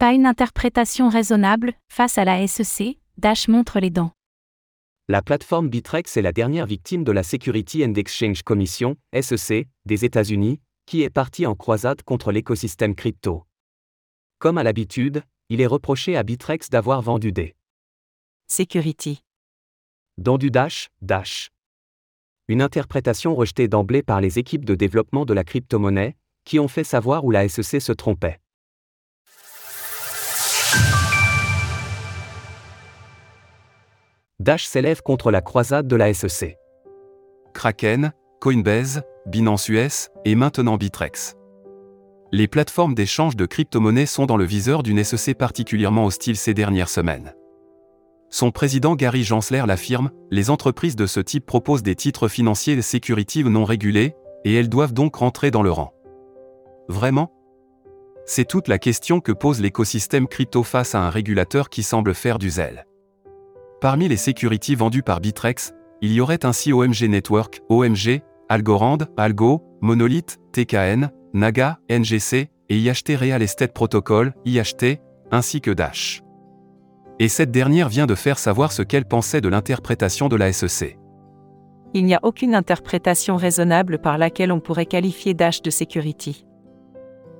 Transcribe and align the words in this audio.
Pas 0.00 0.14
une 0.14 0.24
interprétation 0.24 1.10
raisonnable, 1.10 1.74
face 1.92 2.16
à 2.16 2.24
la 2.24 2.46
SEC, 2.46 2.96
Dash 3.18 3.48
montre 3.48 3.80
les 3.80 3.90
dents. 3.90 4.12
La 5.08 5.20
plateforme 5.20 5.68
Bitrex 5.68 6.16
est 6.16 6.22
la 6.22 6.32
dernière 6.32 6.64
victime 6.64 7.04
de 7.04 7.12
la 7.12 7.22
Security 7.22 7.84
and 7.84 7.92
Exchange 7.92 8.42
Commission, 8.42 8.96
SEC, 9.12 9.68
des 9.84 10.06
États-Unis, 10.06 10.58
qui 10.86 11.02
est 11.02 11.10
partie 11.10 11.44
en 11.44 11.54
croisade 11.54 12.02
contre 12.02 12.32
l'écosystème 12.32 12.94
crypto. 12.94 13.44
Comme 14.38 14.56
à 14.56 14.62
l'habitude, 14.62 15.22
il 15.50 15.60
est 15.60 15.66
reproché 15.66 16.16
à 16.16 16.22
Bitrex 16.22 16.70
d'avoir 16.70 17.02
vendu 17.02 17.30
des 17.30 17.54
Security. 18.48 19.22
Dans 20.16 20.38
du 20.38 20.50
Dash, 20.50 20.88
Dash. 21.02 21.50
Une 22.48 22.62
interprétation 22.62 23.34
rejetée 23.34 23.68
d'emblée 23.68 24.02
par 24.02 24.22
les 24.22 24.38
équipes 24.38 24.64
de 24.64 24.74
développement 24.74 25.26
de 25.26 25.34
la 25.34 25.44
crypto-monnaie, 25.44 26.16
qui 26.46 26.58
ont 26.58 26.68
fait 26.68 26.84
savoir 26.84 27.26
où 27.26 27.30
la 27.30 27.46
SEC 27.46 27.82
se 27.82 27.92
trompait. 27.92 28.39
Dash 34.40 34.64
s'élève 34.64 35.02
contre 35.02 35.30
la 35.30 35.42
croisade 35.42 35.86
de 35.86 35.96
la 35.96 36.14
SEC. 36.14 36.56
Kraken, 37.52 38.14
Coinbase, 38.40 39.02
Binance 39.26 39.68
US 39.68 40.08
et 40.24 40.34
maintenant 40.34 40.78
Bitrex. 40.78 41.36
Les 42.32 42.48
plateformes 42.48 42.94
d'échange 42.94 43.36
de 43.36 43.44
crypto-monnaies 43.44 44.06
sont 44.06 44.24
dans 44.24 44.38
le 44.38 44.46
viseur 44.46 44.82
d'une 44.82 45.04
SEC 45.04 45.36
particulièrement 45.36 46.06
hostile 46.06 46.38
ces 46.38 46.54
dernières 46.54 46.88
semaines. 46.88 47.34
Son 48.30 48.50
président 48.50 48.94
Gary 48.94 49.24
Gensler 49.24 49.64
l'affirme, 49.66 50.10
les 50.30 50.48
entreprises 50.48 50.96
de 50.96 51.06
ce 51.06 51.20
type 51.20 51.44
proposent 51.44 51.82
des 51.82 51.94
titres 51.94 52.28
financiers 52.28 52.80
security 52.80 53.44
non 53.44 53.66
régulés, 53.66 54.14
et 54.46 54.54
elles 54.54 54.70
doivent 54.70 54.94
donc 54.94 55.16
rentrer 55.16 55.50
dans 55.50 55.62
le 55.62 55.70
rang. 55.70 55.92
Vraiment? 56.88 57.30
C'est 58.24 58.48
toute 58.48 58.68
la 58.68 58.78
question 58.78 59.20
que 59.20 59.32
pose 59.32 59.60
l'écosystème 59.60 60.28
crypto 60.28 60.62
face 60.62 60.94
à 60.94 61.02
un 61.02 61.10
régulateur 61.10 61.68
qui 61.68 61.82
semble 61.82 62.14
faire 62.14 62.38
du 62.38 62.48
zèle. 62.48 62.86
Parmi 63.80 64.08
les 64.08 64.18
securities 64.18 64.74
vendues 64.74 65.02
par 65.02 65.20
Bitrex, 65.20 65.72
il 66.02 66.12
y 66.12 66.20
aurait 66.20 66.44
ainsi 66.44 66.70
OMG 66.70 67.08
Network, 67.08 67.62
OMG, 67.70 68.20
Algorand, 68.50 68.98
Algo, 69.16 69.62
Monolith, 69.80 70.38
TKN, 70.52 71.10
Naga, 71.32 71.78
NGC, 71.88 72.50
et 72.68 72.78
IHT 72.78 73.16
Real 73.16 73.40
Estate 73.40 73.72
Protocol, 73.72 74.34
IHT, 74.44 75.00
ainsi 75.30 75.62
que 75.62 75.70
Dash. 75.70 76.22
Et 77.18 77.28
cette 77.28 77.50
dernière 77.50 77.88
vient 77.88 78.06
de 78.06 78.14
faire 78.14 78.38
savoir 78.38 78.70
ce 78.70 78.82
qu'elle 78.82 79.06
pensait 79.06 79.40
de 79.40 79.48
l'interprétation 79.48 80.28
de 80.28 80.36
la 80.36 80.52
SEC. 80.52 80.98
Il 81.94 82.04
n'y 82.04 82.14
a 82.14 82.20
aucune 82.22 82.54
interprétation 82.54 83.36
raisonnable 83.36 83.98
par 83.98 84.18
laquelle 84.18 84.52
on 84.52 84.60
pourrait 84.60 84.86
qualifier 84.86 85.32
Dash 85.32 85.62
de 85.62 85.70
security. 85.70 86.44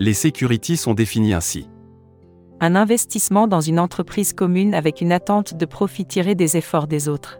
Les 0.00 0.14
securities 0.14 0.76
sont 0.76 0.92
définies 0.92 1.32
ainsi 1.32 1.66
un 2.60 2.74
investissement 2.74 3.46
dans 3.46 3.60
une 3.60 3.78
entreprise 3.78 4.32
commune 4.32 4.74
avec 4.74 5.00
une 5.00 5.12
attente 5.12 5.54
de 5.54 5.66
profit 5.66 6.06
tiré 6.06 6.34
des 6.34 6.56
efforts 6.56 6.86
des 6.86 7.08
autres. 7.08 7.38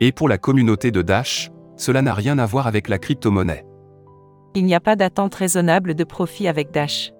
Et 0.00 0.12
pour 0.12 0.28
la 0.28 0.38
communauté 0.38 0.90
de 0.90 1.02
Dash, 1.02 1.50
cela 1.76 2.02
n'a 2.02 2.14
rien 2.14 2.38
à 2.38 2.46
voir 2.46 2.66
avec 2.66 2.88
la 2.88 2.98
crypto-monnaie. 2.98 3.64
Il 4.54 4.64
n'y 4.64 4.74
a 4.74 4.80
pas 4.80 4.96
d'attente 4.96 5.34
raisonnable 5.34 5.94
de 5.94 6.04
profit 6.04 6.46
avec 6.46 6.70
Dash. 6.70 7.12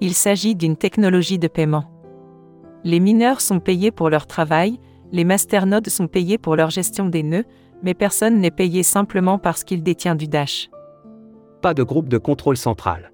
Il 0.00 0.14
s'agit 0.14 0.54
d'une 0.54 0.76
technologie 0.76 1.38
de 1.38 1.48
paiement. 1.48 1.84
Les 2.84 3.00
mineurs 3.00 3.40
sont 3.40 3.60
payés 3.60 3.90
pour 3.90 4.10
leur 4.10 4.26
travail, 4.26 4.78
les 5.12 5.24
masternodes 5.24 5.88
sont 5.88 6.06
payés 6.06 6.38
pour 6.38 6.56
leur 6.56 6.70
gestion 6.70 7.06
des 7.06 7.22
nœuds, 7.22 7.44
mais 7.82 7.94
personne 7.94 8.40
n'est 8.40 8.50
payé 8.50 8.82
simplement 8.82 9.38
parce 9.38 9.64
qu'il 9.64 9.82
détient 9.82 10.14
du 10.14 10.26
Dash. 10.26 10.70
Pas 11.62 11.74
de 11.74 11.82
groupe 11.82 12.08
de 12.08 12.18
contrôle 12.18 12.56
central 12.56 13.10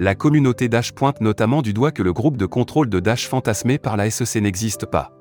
la 0.00 0.14
communauté 0.14 0.68
Dash 0.68 0.92
pointe 0.92 1.20
notamment 1.20 1.60
du 1.60 1.72
doigt 1.72 1.90
que 1.90 2.04
le 2.04 2.12
groupe 2.12 2.36
de 2.36 2.46
contrôle 2.46 2.88
de 2.88 3.00
Dash 3.00 3.26
fantasmé 3.26 3.78
par 3.78 3.96
la 3.96 4.08
SEC 4.10 4.40
n'existe 4.40 4.86
pas. 4.86 5.12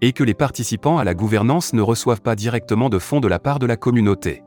Et 0.00 0.12
que 0.12 0.24
les 0.24 0.34
participants 0.34 0.98
à 0.98 1.04
la 1.04 1.14
gouvernance 1.14 1.74
ne 1.74 1.82
reçoivent 1.82 2.22
pas 2.22 2.34
directement 2.34 2.88
de 2.88 2.98
fonds 2.98 3.20
de 3.20 3.28
la 3.28 3.38
part 3.38 3.58
de 3.58 3.66
la 3.66 3.76
communauté. 3.76 4.42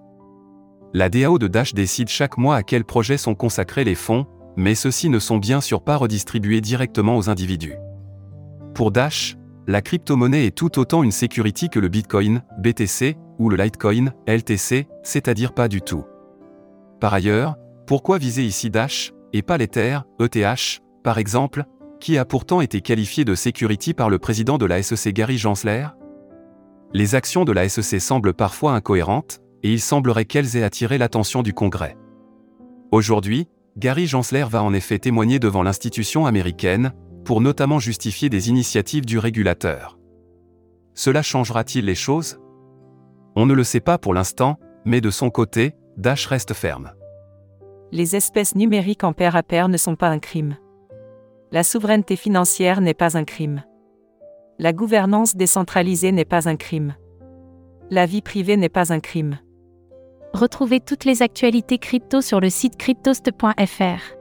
La 0.93 1.09
DAO 1.09 1.37
de 1.37 1.47
Dash 1.47 1.73
décide 1.73 2.09
chaque 2.09 2.37
mois 2.37 2.55
à 2.55 2.63
quels 2.63 2.85
projets 2.85 3.17
sont 3.17 3.35
consacrés 3.35 3.83
les 3.83 3.95
fonds, 3.95 4.25
mais 4.57 4.73
ceux-ci 4.73 5.09
ne 5.09 5.19
sont 5.19 5.37
bien 5.37 5.61
sûr 5.61 5.83
pas 5.83 5.97
redistribués 5.97 6.61
directement 6.61 7.15
aux 7.17 7.29
individus. 7.29 7.75
Pour 8.73 8.91
Dash, 8.91 9.37
la 9.67 9.81
crypto-monnaie 9.81 10.47
est 10.47 10.57
tout 10.57 10.79
autant 10.79 11.03
une 11.03 11.11
security 11.11 11.69
que 11.69 11.79
le 11.79 11.87
Bitcoin, 11.87 12.41
BTC, 12.59 13.15
ou 13.37 13.49
le 13.49 13.57
Litecoin, 13.57 14.13
LTC, 14.27 14.87
c'est-à-dire 15.03 15.53
pas 15.53 15.67
du 15.67 15.81
tout. 15.81 16.03
Par 16.99 17.13
ailleurs, 17.13 17.55
pourquoi 17.85 18.17
viser 18.17 18.43
ici 18.43 18.69
Dash? 18.69 19.14
Et 19.35 19.41
pas 19.41 19.57
l'Ether, 19.57 19.99
ETH, 20.21 20.81
par 21.03 21.17
exemple, 21.17 21.65
qui 21.99 22.17
a 22.17 22.23
pourtant 22.23 22.61
été 22.61 22.79
qualifié 22.79 23.25
de 23.25 23.35
security 23.35 23.93
par 23.93 24.09
le 24.09 24.17
président 24.17 24.57
de 24.57 24.65
la 24.65 24.81
SEC 24.81 25.13
Gary 25.13 25.37
Gensler? 25.37 25.87
Les 26.93 27.15
actions 27.15 27.43
de 27.43 27.51
la 27.51 27.67
SEC 27.67 27.99
semblent 27.99 28.33
parfois 28.33 28.71
incohérentes, 28.71 29.41
et 29.61 29.73
il 29.73 29.81
semblerait 29.81 30.23
qu'elles 30.23 30.55
aient 30.55 30.63
attiré 30.63 30.97
l'attention 30.97 31.43
du 31.43 31.53
Congrès. 31.53 31.97
Aujourd'hui, 32.93 33.49
Gary 33.75 34.07
Gensler 34.07 34.45
va 34.49 34.63
en 34.63 34.73
effet 34.73 34.99
témoigner 34.99 35.37
devant 35.37 35.63
l'institution 35.63 36.25
américaine, 36.25 36.93
pour 37.25 37.41
notamment 37.41 37.79
justifier 37.79 38.29
des 38.29 38.47
initiatives 38.47 39.05
du 39.05 39.19
régulateur. 39.19 39.99
Cela 40.93 41.21
changera-t-il 41.21 41.83
les 41.83 41.95
choses? 41.95 42.39
On 43.35 43.45
ne 43.45 43.53
le 43.53 43.65
sait 43.65 43.81
pas 43.81 43.97
pour 43.97 44.13
l'instant, 44.13 44.59
mais 44.85 45.01
de 45.01 45.09
son 45.09 45.29
côté, 45.29 45.73
Dash 45.97 46.25
reste 46.25 46.53
ferme 46.53 46.93
les 47.91 48.15
espèces 48.15 48.55
numériques 48.55 49.03
en 49.03 49.13
pair 49.13 49.35
à 49.35 49.43
pair 49.43 49.69
ne 49.69 49.77
sont 49.77 49.95
pas 49.95 50.09
un 50.09 50.19
crime. 50.19 50.57
La 51.51 51.63
souveraineté 51.63 52.15
financière 52.15 52.81
n'est 52.81 52.93
pas 52.93 53.17
un 53.17 53.23
crime. 53.23 53.63
La 54.59 54.73
gouvernance 54.73 55.35
décentralisée 55.35 56.11
n'est 56.11 56.25
pas 56.25 56.49
un 56.49 56.55
crime. 56.55 56.95
La 57.89 58.05
vie 58.05 58.21
privée 58.21 58.57
n'est 58.57 58.69
pas 58.69 58.91
un 58.91 58.99
crime. 58.99 59.39
Retrouvez 60.33 60.79
toutes 60.79 61.05
les 61.05 61.21
actualités 61.21 61.77
crypto 61.77 62.21
sur 62.21 62.39
le 62.39 62.49
site 62.49 62.77
cryptost.fr. 62.77 64.15